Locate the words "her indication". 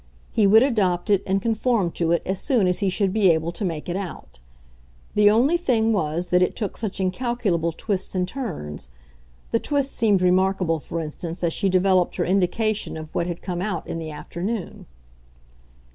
12.15-12.97